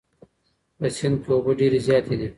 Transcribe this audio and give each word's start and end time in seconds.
په 0.77 0.87
سیند 0.95 1.17
کې 1.23 1.29
اوبه 1.33 1.51
ډېرې 1.59 1.79
زیاتې 1.87 2.13
دي. 2.19 2.27